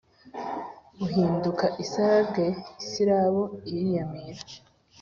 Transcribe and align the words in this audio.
Uhinduka 1.05 1.65
isarabwe 1.83 2.45
isirabo 2.83 3.41
iriyamira 3.69 4.41